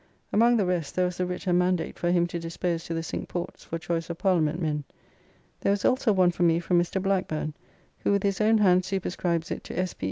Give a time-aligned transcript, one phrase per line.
[0.33, 3.03] Among the rest, there was the writ and mandate for him to dispose to the
[3.03, 4.83] Cinque Ports for choice of Parliament men.
[5.59, 6.99] There was also one for me from Mr.
[6.99, 7.53] Blackburne,
[7.99, 9.99] who with his own hand superscribes it to S.P.